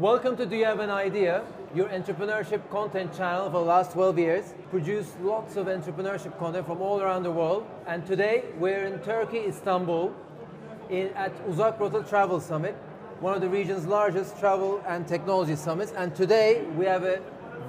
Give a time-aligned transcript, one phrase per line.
[0.00, 1.44] Welcome to Do You Have an Idea?
[1.74, 4.54] Your entrepreneurship content channel for the last 12 years.
[4.70, 7.66] Produce lots of entrepreneurship content from all around the world.
[7.86, 10.14] And today we're in Turkey, Istanbul,
[10.88, 12.76] in, at Uzak Rota Travel Summit,
[13.20, 15.92] one of the region's largest travel and technology summits.
[15.92, 17.20] And today we have a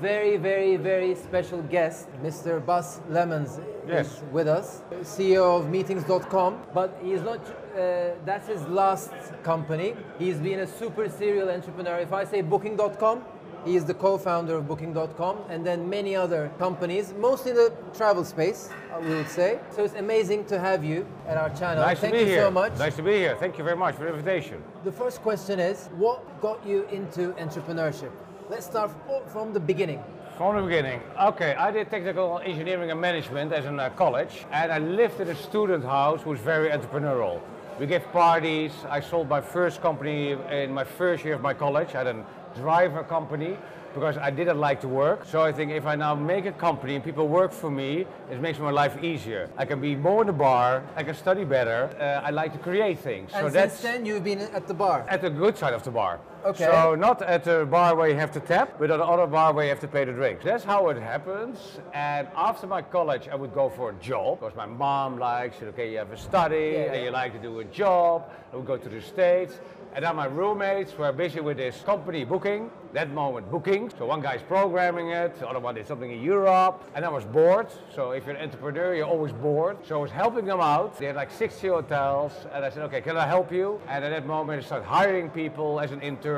[0.02, 2.64] very, very, very special guest, Mr.
[2.66, 4.08] Bas Lemmens Yes.
[4.08, 6.58] is with us, CEO of Meetings.com.
[6.74, 9.12] But he's not, uh, that's his last
[9.44, 9.96] company.
[10.18, 12.00] He's been a super serial entrepreneur.
[12.00, 13.24] If I say Booking.com,
[13.66, 18.24] he is the co-founder of Booking.com and then many other companies, mostly in the travel
[18.26, 18.70] space,
[19.04, 19.60] we would say.
[19.76, 21.84] So it's amazing to have you at our channel.
[21.84, 22.42] Nice Thank to be you here.
[22.46, 22.74] so much.
[22.80, 23.36] Nice to be here.
[23.40, 24.64] Thank you very much for the invitation.
[24.84, 28.12] The first question is, what got you into entrepreneurship?
[28.52, 28.92] Let's start
[29.32, 30.04] from the beginning.
[30.36, 31.00] From the beginning.
[31.22, 35.30] Okay, I did technical engineering and management as in uh, college, and I lived in
[35.30, 37.40] a student house who was very entrepreneurial.
[37.80, 38.74] We gave parties.
[38.90, 41.96] I sold my first company in my first year of my college.
[41.96, 43.58] I had a driver company
[43.94, 45.24] because I didn't like to work.
[45.24, 48.42] So I think if I now make a company and people work for me, it
[48.42, 49.50] makes my life easier.
[49.56, 50.84] I can be more in the bar.
[50.98, 51.90] I can study better.
[51.98, 53.32] Uh, I like to create things.
[53.34, 55.06] And so since that's then, you've been at the bar.
[55.08, 56.20] at the good side of the bar.
[56.44, 56.66] Okay.
[56.66, 59.54] So not at the bar where you have to tap, but at the other bar
[59.54, 60.44] where you have to pay the drinks.
[60.44, 61.80] That's how it happens.
[61.94, 65.68] And after my college, I would go for a job because my mom likes, said,
[65.70, 66.94] okay, you have a study Yeah.
[66.94, 68.30] and you like to do a job.
[68.52, 69.60] I would go to the States.
[69.94, 73.92] And then my roommates were busy with this company booking, that moment booking.
[73.98, 77.26] So one guy's programming it, the other one did something in Europe, and I was
[77.26, 77.68] bored.
[77.94, 79.78] So if you're an entrepreneur, you're always bored.
[79.86, 80.98] So I was helping them out.
[80.98, 83.82] They had like 60 hotels, and I said, okay, can I help you?
[83.90, 86.31] And at that moment, I started hiring people as an intern,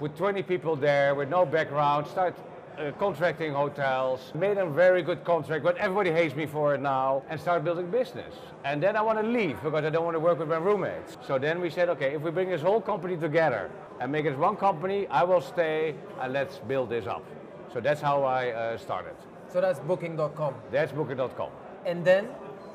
[0.00, 2.34] with 20 people there with no background, start
[2.78, 7.22] uh, contracting hotels, made a very good contract, but everybody hates me for it now,
[7.28, 8.34] and start building business.
[8.64, 11.18] And then I want to leave because I don't want to work with my roommates.
[11.26, 14.38] So then we said, okay, if we bring this whole company together and make it
[14.38, 17.24] one company, I will stay and let's build this up.
[17.72, 19.14] So that's how I uh, started.
[19.52, 20.54] So that's Booking.com.
[20.70, 21.50] That's Booking.com.
[21.84, 22.28] And then,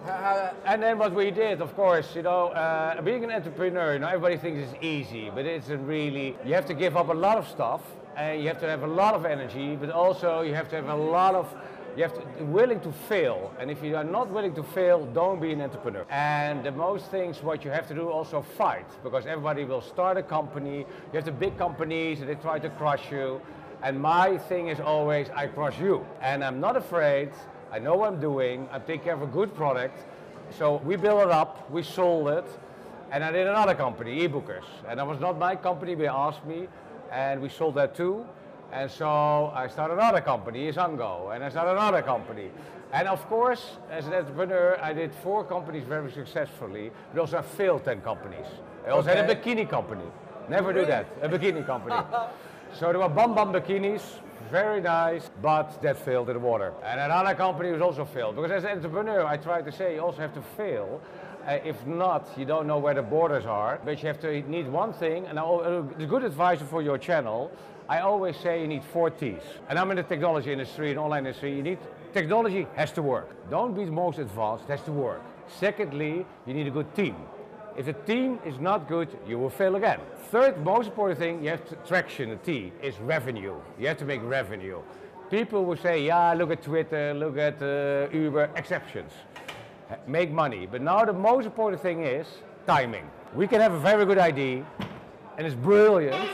[0.03, 3.93] h- how, And then what we did, of course, you know, uh, being an entrepreneur,
[3.93, 7.13] you know, everybody thinks it's easy, but it's really, you have to give up a
[7.13, 7.81] lot of stuff,
[8.15, 10.89] and you have to have a lot of energy, but also you have to have
[10.89, 11.53] a lot of,
[11.95, 13.51] you have to be willing to fail.
[13.59, 16.05] And if you are not willing to fail, don't be an entrepreneur.
[16.09, 20.17] And the most things, what you have to do, also fight, because everybody will start
[20.17, 20.79] a company.
[20.79, 23.41] You have the big companies, and they try to crush you.
[23.83, 26.05] And my thing is always, I crush you.
[26.21, 27.31] And I'm not afraid.
[27.73, 28.69] I know what I'm doing.
[28.71, 29.97] I'm taking care of a good product.
[30.59, 32.45] So we built it up, we sold it,
[33.11, 34.65] and I did another company, eBookers.
[34.87, 36.67] And that was not my company, they asked me,
[37.11, 38.27] and we sold that too.
[38.71, 42.51] And so I started another company, Izango, and I started another company.
[42.91, 47.41] And of course, as an entrepreneur, I did four companies very successfully, but also I
[47.41, 48.45] failed 10 companies.
[48.85, 50.05] I also had a bikini company.
[50.47, 51.95] Never do that, a bikini company.
[52.73, 54.01] So there were Bam Bam bikinis,
[54.53, 56.73] very nice, but that failed in the water.
[56.83, 58.35] And another company was also failed.
[58.35, 61.01] Because as an entrepreneur, I try to say you also have to fail.
[61.47, 63.79] Uh, if not, you don't know where the borders are.
[63.83, 67.49] But you have to need one thing, and uh, the good advisor for your channel,
[67.89, 69.41] I always say you need four T's.
[69.69, 71.79] And I'm in the technology industry, and online industry, you need,
[72.13, 73.27] technology has to work.
[73.49, 75.23] Don't be the most advanced, it has to work.
[75.59, 77.15] Secondly, you need a good team.
[77.75, 79.99] If the team is not good, you will fail again.
[80.29, 83.55] Third most important thing, you have to, traction, the T, is revenue.
[83.79, 84.79] You have to make revenue.
[85.31, 89.11] People will say, yeah, look at Twitter, look at uh, Uber, exceptions.
[90.05, 90.67] Make money.
[90.69, 92.27] But now the most important thing is
[92.67, 93.09] timing.
[93.33, 94.63] We can have a very good idea,
[95.37, 96.29] and it's brilliant,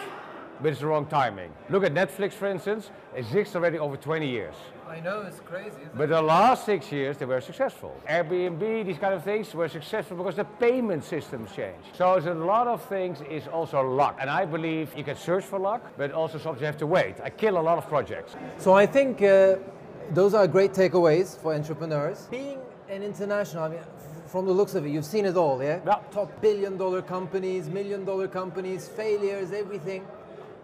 [0.61, 1.51] but it's the wrong timing.
[1.69, 4.55] Look at Netflix, for instance, it exists already over 20 years.
[4.87, 5.69] I know it's crazy.
[5.81, 7.95] Isn't But the last six years, they were successful.
[8.09, 11.95] Airbnb, these kind of things were successful because the payment systems changed.
[11.95, 14.17] So a lot of things is also luck.
[14.19, 17.15] And I believe you can search for luck, but also sometimes you have to wait.
[17.23, 18.35] I kill a lot of projects.
[18.57, 19.57] So I think uh,
[20.11, 22.27] those are great takeaways for entrepreneurs.
[22.31, 22.59] Being
[22.89, 23.79] an international, I mean,
[24.25, 25.79] from the looks of it, you've seen it all, yeah?
[25.85, 25.99] Yeah.
[26.11, 30.05] Top billion dollar companies, million dollar companies, failures, everything.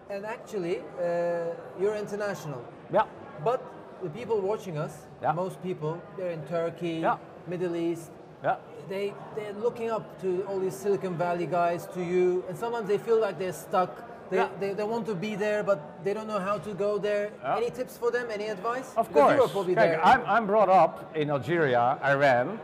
[0.10, 2.64] And actually, uh, you're international.
[2.94, 3.04] Yeah.
[3.44, 3.62] But
[4.04, 5.34] the people watching us, Yeah.
[5.34, 7.18] most people, they're in Turkey, Yeah.
[7.48, 8.12] Middle East.
[8.44, 8.58] Yeah.
[8.88, 13.00] They, they're looking up to all these Silicon Valley guys, to you, and sometimes they
[13.00, 13.92] feel like they're stuck.
[14.30, 14.50] They, Yeah.
[14.60, 17.32] they, they want to be there, but they don't know how to go there.
[17.42, 17.58] Yeah.
[17.58, 18.28] Any tips for them?
[18.32, 18.94] Any advice?
[18.96, 19.36] Of Because course.
[19.36, 20.06] Europe were probably Kijk, there.
[20.06, 22.60] I'm, I'm brought up in Algeria, Iran,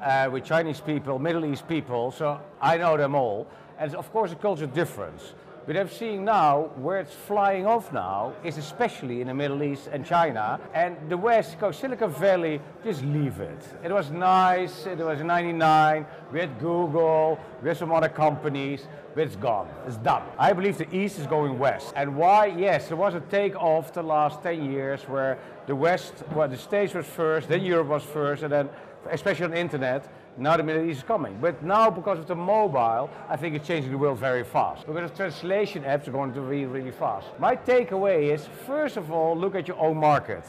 [0.00, 3.46] uh, with Chinese people, Middle East people, so I know them all.
[3.78, 5.34] And of course a culture difference.
[5.66, 9.88] But I'm seeing now where it's flying off now is especially in the Middle East
[9.90, 10.60] and China.
[10.74, 13.66] And the West Coast, Silicon Valley, just leave it.
[13.82, 19.22] It was nice, it was 99, we had Google, we had some other companies, but
[19.22, 20.22] it's gone, it's done.
[20.38, 21.94] I believe the East is going West.
[21.96, 22.46] And why?
[22.46, 26.92] Yes, there was a takeoff the last 10 years where the West, well, the States
[26.92, 28.68] was first, then Europe was first, and then,
[29.10, 31.38] especially on the internet, now the Middle East is coming.
[31.40, 34.86] But now, because of the mobile, I think it's changing the world very fast.
[34.86, 37.28] Because of translation apps are going to be really fast.
[37.38, 40.44] My takeaway is, first of all, look at your own market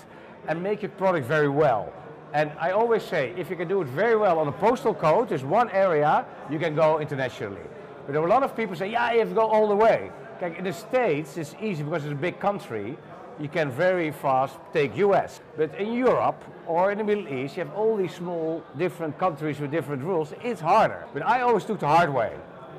[0.47, 1.93] and make your product very well.
[2.33, 5.29] And I always say, if you can do it very well on a postal code,
[5.29, 7.61] there's one area, you can go internationally.
[8.05, 9.75] But there are a lot of people say, yeah, you have to go all the
[9.75, 10.11] way.
[10.41, 12.97] in the States, it's easy because it's a big country
[13.39, 15.41] you can very fast take US.
[15.57, 19.59] But in Europe or in the Middle East, you have all these small different countries
[19.59, 20.33] with different rules.
[20.43, 21.05] It's harder.
[21.13, 22.33] But I always took the hard way.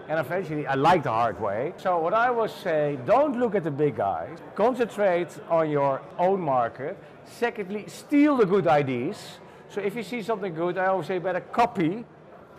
[0.08, 1.74] And eventually I like the hard way.
[1.78, 4.38] So what I would say, don't look at the big guys.
[4.54, 6.96] Concentrate on your own market.
[7.24, 9.38] Secondly, steal the good ideas.
[9.68, 12.04] So if you see something good, I always say better copy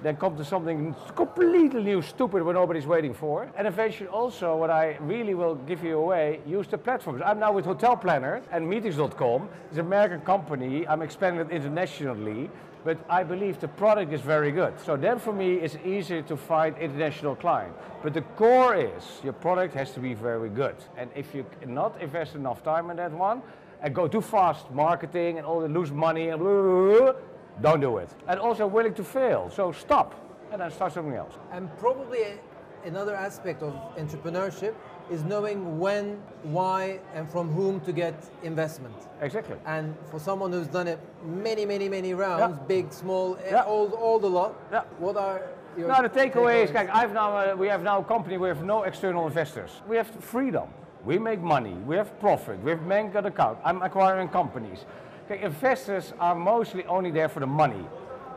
[0.03, 3.49] then come er to something completely new, stupid, what nobody's waiting for.
[3.57, 7.21] And eventually also, what I really will give you away, use the platforms.
[7.25, 9.49] I'm now with Hotel Planner and Meetings.com.
[9.69, 10.87] It's an American company.
[10.87, 12.49] I'm expanding it internationally,
[12.83, 14.79] but I believe the product is very good.
[14.79, 17.73] So then for me, it's easier to find international client.
[18.03, 20.75] But the core is, your product has to be very good.
[20.95, 23.41] And if you not invest enough time in that one,
[23.81, 27.21] and go too fast marketing and all the lose money and blah, blah, blah,
[27.61, 28.09] don't do it.
[28.27, 29.49] And also willing to fail.
[29.53, 30.13] So stop
[30.51, 31.33] and then start something else.
[31.51, 32.39] And probably
[32.85, 34.73] another aspect of entrepreneurship
[35.09, 38.95] is knowing when, why, and from whom to get investment.
[39.21, 39.55] Exactly.
[39.65, 42.67] And for someone who's done it many, many, many rounds, yeah.
[42.67, 43.61] big, small, yeah.
[43.61, 44.83] all, all the lot, yeah.
[44.99, 45.41] what are
[45.77, 48.83] your Now the takeaway is, I've now, uh, we have now a company with no
[48.83, 49.71] external investors.
[49.87, 50.69] We have freedom.
[51.05, 51.73] We make money.
[51.85, 52.61] We have profit.
[52.61, 53.59] We have bank account.
[53.63, 54.85] I'm acquiring companies.
[55.29, 57.85] Investors are mostly only there for the money.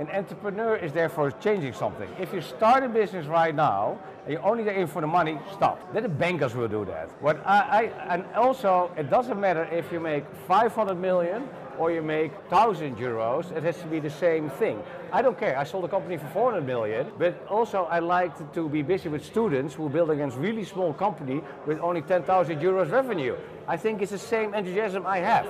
[0.00, 2.08] An entrepreneur is there for changing something.
[2.18, 5.38] If you start a business right now and you're only there in for the money,
[5.52, 5.92] stop.
[5.92, 7.10] Then the bankers will do that.
[7.20, 11.48] What I, I, and also, it doesn't matter if you make 500 million
[11.78, 14.82] or you make 1,000 euros, it has to be the same thing.
[15.12, 18.68] I don't care, I sold a company for 400 million, but also I like to
[18.68, 23.36] be busy with students who build against really small company with only 10,000 euros revenue.
[23.68, 25.46] I think it's the same enthusiasm I have.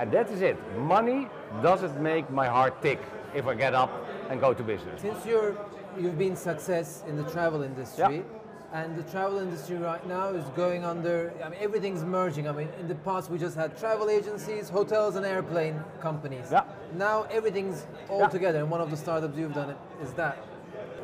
[0.00, 0.56] And that is it.
[0.78, 1.28] Money
[1.62, 3.00] doesn't make my heart tick
[3.34, 3.92] if I get up
[4.30, 5.02] and go to business.
[5.02, 5.54] Since you're,
[5.98, 8.38] you've been success in the travel industry, yeah.
[8.72, 12.48] And the travel industry right now is going under, I mean, everything's merging.
[12.48, 16.46] I mean, in the past we just had travel agencies, hotels, and airplane companies.
[16.52, 16.62] Yeah.
[16.94, 18.28] Now everything's all yeah.
[18.28, 20.36] together, and one of the startups you've done it is that.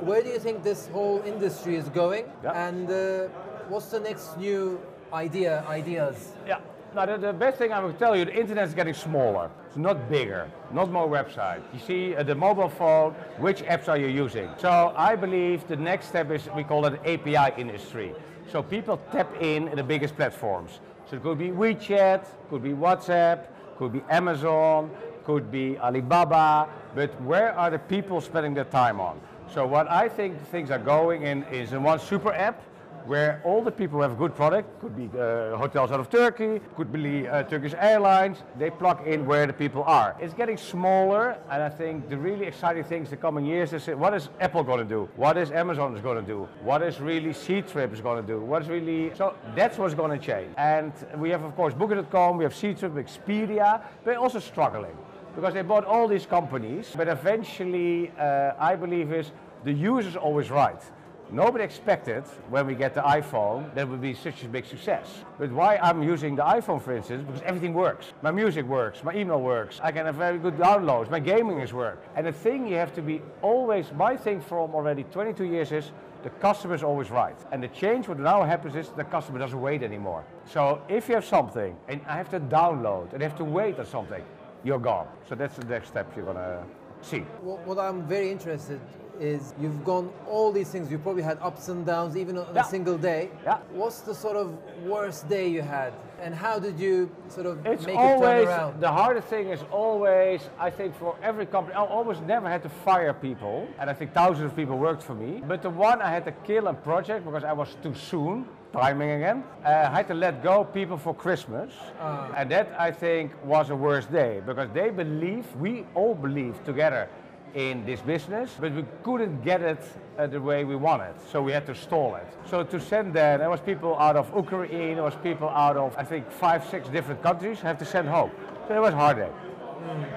[0.01, 2.27] Where do you think this whole industry is going?
[2.45, 2.69] Yeah.
[2.69, 3.29] And uh,
[3.69, 4.81] what's the next new
[5.13, 6.35] idea, ideas?
[6.47, 6.61] Yeah.
[6.97, 9.51] Now, the, the, best thing I will tell you, the internet is getting smaller.
[9.67, 11.61] It's not bigger, not more websites.
[11.75, 14.49] You see uh, the mobile phone, which apps are you using?
[14.57, 18.15] So I believe the next step is, we call it API industry.
[18.51, 20.81] So people tap in in the biggest platforms.
[21.05, 24.91] So it could be WeChat, could be WhatsApp, could be Amazon,
[25.27, 29.21] could be Alibaba, but where are the people spending their time on?
[29.53, 32.63] So what I think things are going in is in one super app,
[33.07, 36.11] where all the people who have a good product, could be uh, hotels out of
[36.11, 40.17] Turkey, could be uh, Turkish Airlines, they plug in where the people are.
[40.21, 44.15] It's getting smaller, and I think the really exciting things the coming years is what
[44.15, 45.09] is Apple going to do?
[45.17, 46.49] What is Amazon is going to do?
[46.63, 48.41] What is really Ctrip is going to do?
[48.41, 50.53] What is really, so that's what's going to change.
[50.57, 54.97] And we have, of course, Booking.com, we have Ctrip, Expedia, they're also struggling
[55.37, 59.31] because they bought all these companies, but eventually, uh, I believe is
[59.65, 60.83] the user is always right.
[61.31, 65.25] Nobody expected when we get the iPhone that it would be such a big success.
[65.39, 68.13] But why I'm using the iPhone, for instance, because everything works.
[68.23, 71.73] My music works, my email works, I can have very good downloads, my gaming is
[71.73, 72.01] work.
[72.15, 75.91] And the thing you have to be always, my thing from already 22 years is
[76.23, 77.37] the customer is always right.
[77.51, 80.25] And the change what now happens is the customer doesn't wait anymore.
[80.49, 83.81] So if you have something and I have to download and I have to wait
[83.81, 84.25] on something,
[84.63, 85.09] you're gone.
[85.29, 86.63] So that's the next step you're gonna
[87.03, 87.21] see.
[87.43, 88.81] what I'm very interested
[89.21, 90.91] is you've gone all these things.
[90.91, 92.61] You probably had ups and downs, even on yeah.
[92.61, 93.31] a single day.
[93.45, 93.59] Yeah.
[93.73, 97.87] What's the sort of worst day you had, and how did you sort of it's
[97.87, 98.81] make always, it turn around?
[98.81, 101.75] The hardest thing is always, I think, for every company.
[101.75, 105.15] I almost never had to fire people, and I think thousands of people worked for
[105.15, 105.43] me.
[105.47, 108.47] But the one I had to kill a project because I was too soon.
[108.73, 109.43] Timing again.
[109.65, 112.29] Uh, I had to let go people for Christmas, uh.
[112.37, 117.09] and that I think was a worst day because they believe, we all believe together
[117.57, 119.79] in this business, but we couldn't get it
[120.19, 122.27] uh, the way we wanted, so we had to stall it.
[122.51, 125.97] So to send there, there was people out of Ukraine, there was people out of
[125.97, 127.61] I think five, six different countries.
[127.61, 128.31] Have to send home.
[128.69, 129.31] So it was hard day.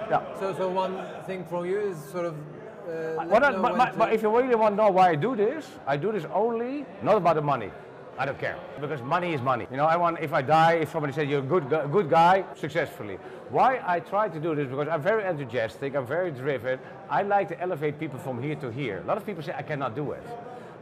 [0.10, 0.22] Yeah.
[0.40, 0.94] So, so one
[1.26, 2.36] thing from you is sort of.
[2.36, 4.92] Uh, What I- know but, when but- to- but if you really want to know
[4.92, 7.72] why I do this, I do this only not about the money.
[8.20, 9.66] I don't care because money is money.
[9.72, 12.44] You know, I want if I die, if somebody says you're a good good guy,
[12.54, 13.18] successfully.
[13.50, 16.80] Why I try to do this because I'm very enthusiastic, I'm very driven.
[17.10, 19.00] I like to elevate people from here to here.
[19.00, 20.24] A lot of people say I cannot do it.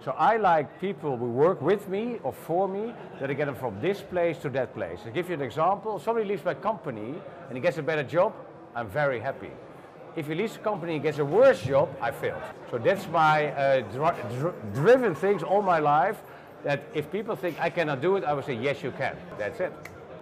[0.03, 3.55] So I like people who work with me or for me that I get them
[3.55, 4.99] from this place to that place.
[5.05, 7.13] i give you an example, somebody leaves my company
[7.49, 8.33] and he gets a better job,
[8.75, 9.51] I'm very happy.
[10.15, 12.41] If he leaves the company and gets a worse job, I failed.
[12.71, 16.17] So that's my uh, dri- dri- driven things all my life.
[16.63, 19.15] That if people think I cannot do it, I will say yes, you can.
[19.37, 19.71] That's it.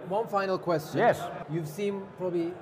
[0.08, 0.98] One final question.
[0.98, 1.20] Yes.
[1.50, 2.52] You've seen probably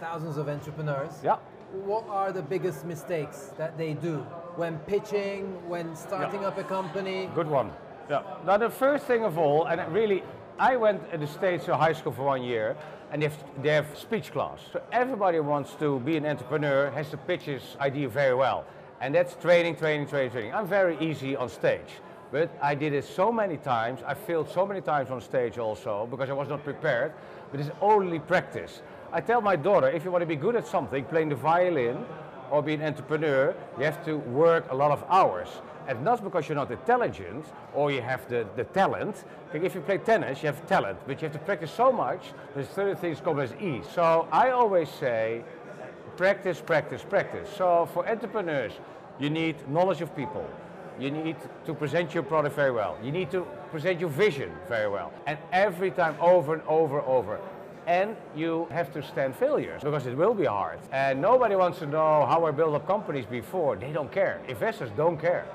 [0.00, 1.12] thousands of entrepreneurs.
[1.22, 1.36] Yeah.
[1.84, 4.18] What are the biggest mistakes that they do
[4.56, 7.28] when pitching, when starting up a company?
[7.34, 7.70] Good one.
[8.10, 8.22] Yeah.
[8.46, 10.22] Now the first thing of all, and really,
[10.58, 12.76] I went in the States to high school for one year,
[13.12, 14.60] and they have, they have speech class.
[14.72, 18.64] So everybody wants to be an entrepreneur has to pitch his idea very well.
[19.00, 20.54] And that's training, training, training, training.
[20.54, 22.00] I'm very easy on stage.
[22.30, 26.06] But I did it so many times, I failed so many times on stage also
[26.10, 27.12] because I was not prepared.
[27.50, 28.82] But it's only practice.
[29.12, 32.04] I tell my daughter, if you want to be good at something, playing the violin,
[32.50, 35.48] or be an entrepreneur, you have to work a lot of hours.
[35.86, 39.24] And not because you're not intelligent or you have the, the talent.
[39.52, 42.32] Like if you play tennis, you have talent, but you have to practice so much,
[42.54, 43.86] there's certain things come as ease.
[43.94, 45.44] So I always say,
[46.16, 47.48] practice, practice, practice.
[47.56, 48.72] So for entrepreneurs,
[49.18, 50.46] you need knowledge of people.
[50.98, 52.98] You need to present your product very well.
[53.02, 55.12] You need to present your vision very well.
[55.26, 57.40] And every time over and over and over.
[57.86, 60.78] And you have to stand failures because it will be hard.
[60.92, 63.76] And nobody wants to know how I built up companies before.
[63.76, 64.40] They don't care.
[64.48, 65.46] Investors don't care.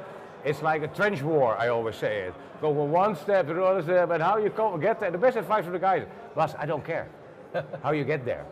[0.46, 2.34] It's like a trench war, I always say it.
[2.60, 5.12] Go one step to another step, and how you come, get there.
[5.12, 7.08] The best advice from the guys, Bas, I don't care
[7.84, 8.46] how you get there.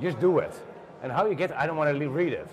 [0.00, 0.52] Just do it.
[1.02, 2.48] And how you get, I don't want to read it.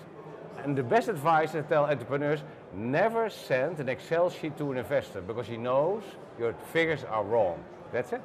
[0.66, 2.40] And the best advice I tell entrepreneurs,
[2.74, 6.02] never send an Excel sheet to an investor because he knows
[6.40, 7.62] your figures are wrong.
[7.92, 8.20] That's it.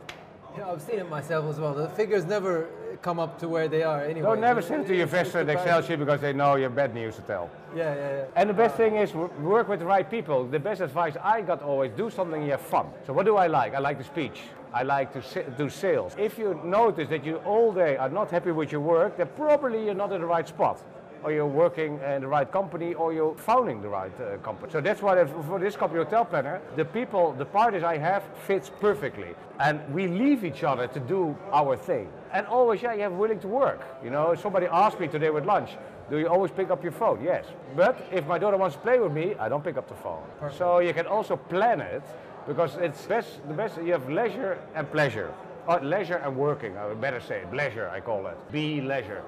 [0.58, 1.76] Yeah, I've seen it myself as well.
[1.76, 2.68] The figures never
[3.04, 4.24] come up to where they are anyway.
[4.24, 6.96] Don't never send to your investor an Excel sheet because they know you have bad
[6.96, 7.48] news to tell.
[7.76, 8.26] Yeah, yeah, yeah.
[8.36, 10.44] And the best thing is work with the right people.
[10.48, 12.88] The best advice I got always do something you have fun.
[13.06, 13.76] So what do I like?
[13.76, 14.42] I like the speech.
[14.74, 16.16] I like to do sales.
[16.18, 19.86] If you notice that you all day are not happy with your work, then probably
[19.86, 20.82] you're not in the right spot.
[21.24, 24.72] Or you're working in the right company, or you're founding the right uh, company.
[24.72, 28.72] So that's why for this company, Hotel Planner, the people, the parties I have fits
[28.80, 29.36] perfectly.
[29.60, 32.10] And we leave each other to do our thing.
[32.34, 33.82] And always, yeah, you have willing to work.
[34.04, 35.72] You know, somebody asked me today with lunch,
[36.10, 37.24] do you always pick up your phone?
[37.24, 37.46] Yes.
[37.76, 40.24] But if my daughter wants to play with me, I don't pick up the phone.
[40.58, 42.04] So you can also plan it
[42.48, 45.32] because it's best, the best, you have leisure and pleasure.
[45.68, 47.44] Or leisure and working, I would better say.
[47.54, 48.36] Leisure, I call it.
[48.52, 49.22] Be leisure.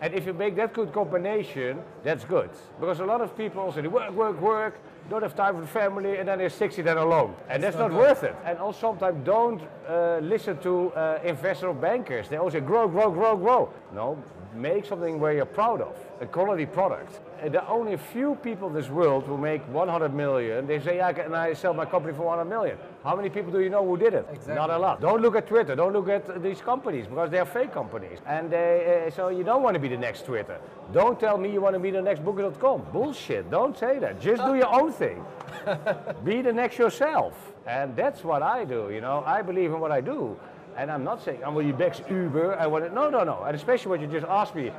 [0.00, 2.50] And if you make that good combination, that's good.
[2.78, 5.66] Because a lot of people also say, work, work, work, don't have time for the
[5.66, 7.34] family, and then they're 60 then alone.
[7.48, 8.34] And that's not not worth it.
[8.44, 12.28] And also sometimes don't uh, listen to uh, investor or bankers.
[12.28, 13.72] They always say, grow, grow, grow, grow.
[13.94, 14.22] No,
[14.54, 17.20] make something where you're proud of, a quality product.
[17.40, 20.66] And there are only a few people in this world who make 100 million.
[20.66, 22.78] They say, yeah, can I sell my company for 100 million?
[23.04, 24.26] How many people do you know who did it?
[24.30, 24.54] Exactly.
[24.54, 25.00] Not a lot.
[25.00, 25.76] Don't look at Twitter.
[25.76, 28.18] Don't look at these companies because they are fake companies.
[28.26, 30.58] And they, uh, so you don't want to be the next Twitter.
[30.92, 32.86] Don't tell me you want to be the next Booker.com.
[32.92, 33.50] Bullshit.
[33.50, 34.20] Don't say that.
[34.20, 35.24] Just do your own thing.
[36.24, 37.52] be the next yourself.
[37.66, 38.90] And that's what I do.
[38.90, 40.38] You know, I believe in what I do.
[40.76, 42.58] And I'm not saying I'm going to be next Uber.
[42.58, 43.42] I want to, no, no, no.
[43.44, 44.70] And especially what you just asked me.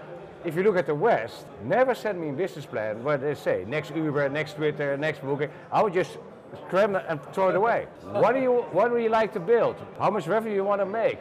[0.47, 3.65] If you look at the West, never send me a business plan where they say
[3.67, 5.49] next Uber, next Twitter, next Booking.
[5.73, 6.17] I would just
[6.67, 7.87] scram and throw it away.
[8.01, 9.75] what do you What do you like to build?
[9.99, 11.19] How much revenue you want to make?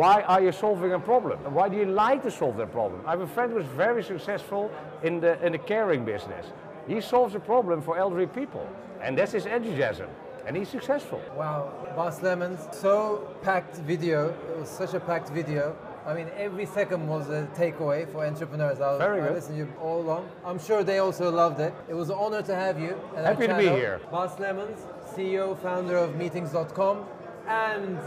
[0.00, 1.38] Why are you solving a problem?
[1.54, 3.00] Why do you like to solve that problem?
[3.06, 4.70] I have a friend who's very successful
[5.02, 6.44] in the in the caring business.
[6.86, 8.68] He solves a problem for elderly people,
[9.00, 10.10] and that's his enthusiasm,
[10.46, 11.22] and he's successful.
[11.34, 14.28] Wow, Bas Lemmens, so packed video.
[14.50, 15.74] It was such a packed video.
[16.08, 18.80] I mean, every second was a takeaway for entrepreneurs.
[18.80, 20.30] I, Very I listened to you all along.
[20.42, 21.74] I'm sure they also loved it.
[21.86, 22.98] It was an honor to have you.
[23.14, 24.00] Happy to be here.
[24.10, 24.78] Bas Lemmens,
[25.14, 27.04] CEO, founder of Meetings.com,
[27.46, 27.98] and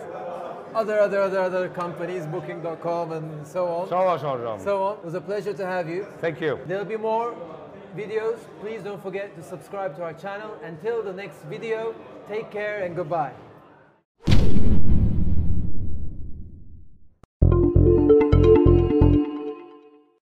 [0.73, 3.87] other, other, other, other companies, Booking.com, and so on.
[3.87, 4.59] So on, so on, so on.
[4.59, 4.97] so on.
[4.97, 6.07] It was a pleasure to have you.
[6.21, 6.59] Thank you.
[6.65, 7.35] There'll be more
[7.95, 8.39] videos.
[8.61, 10.57] Please don't forget to subscribe to our channel.
[10.63, 11.93] Until the next video,
[12.27, 13.33] take care and goodbye.